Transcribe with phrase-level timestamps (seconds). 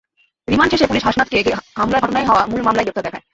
[0.47, 1.39] Remand শেষে police হাসনাতকে
[1.77, 3.23] হামলার ঘটনায় হওয়া মূল মামলায় গ্রেপ্তার দেখায়।